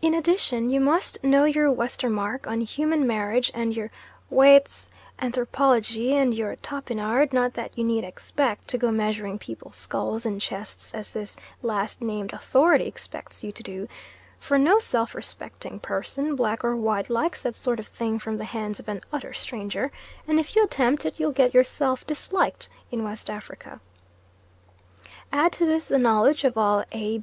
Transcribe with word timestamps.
In 0.00 0.14
addition 0.14 0.70
you 0.70 0.80
must 0.80 1.22
know 1.22 1.44
your 1.44 1.70
Westermarck 1.70 2.46
on 2.46 2.62
Human 2.62 3.06
Marriage, 3.06 3.50
and 3.52 3.76
your 3.76 3.90
Waitz 4.30 4.88
Anthropologie, 5.18 6.12
and 6.12 6.32
your 6.34 6.56
Topinard 6.56 7.34
not 7.34 7.52
that 7.52 7.76
you 7.76 7.84
need 7.84 8.02
expect 8.02 8.66
to 8.68 8.78
go 8.78 8.90
measuring 8.90 9.38
people's 9.38 9.76
skulls 9.76 10.24
and 10.24 10.40
chests 10.40 10.94
as 10.94 11.12
this 11.12 11.36
last 11.60 12.00
named 12.00 12.32
authority 12.32 12.86
expects 12.86 13.44
you 13.44 13.52
to 13.52 13.62
do, 13.62 13.88
for 14.40 14.56
no 14.56 14.78
self 14.78 15.14
respecting 15.14 15.80
person 15.80 16.34
black 16.34 16.64
or 16.64 16.74
white 16.74 17.10
likes 17.10 17.42
that 17.42 17.54
sort 17.54 17.78
of 17.78 17.88
thing 17.88 18.18
from 18.18 18.38
the 18.38 18.46
hands 18.46 18.80
of 18.80 18.88
an 18.88 19.02
utter 19.12 19.34
stranger, 19.34 19.92
and 20.26 20.40
if 20.40 20.56
you 20.56 20.64
attempt 20.64 21.04
it 21.04 21.12
you'll 21.20 21.30
get 21.30 21.52
yourself 21.52 22.06
disliked 22.06 22.70
in 22.90 23.04
West 23.04 23.28
Africa. 23.28 23.80
Add 25.30 25.52
to 25.52 25.66
this 25.66 25.88
the 25.88 25.98
knowledge 25.98 26.42
of 26.42 26.56
all 26.56 26.84
A. 26.90 27.16